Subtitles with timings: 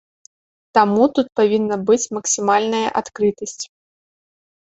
[0.77, 3.61] Таму тут павінна быць максімальная адкрытасць.